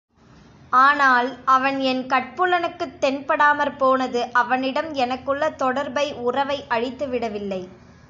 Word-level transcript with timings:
ஆனால் 0.77 1.29
அவன் 1.47 1.79
என் 1.81 2.01
கட்புலனுக்குத் 2.07 2.97
தென்படாமற் 3.01 3.77
போனது 3.77 4.29
அவனிடம் 4.33 4.93
எனக்குள்ள 4.95 5.51
தொடர்பை 5.55 6.13
உறவை 6.27 6.59
அழித்துவிடவில்லை. 6.69 7.63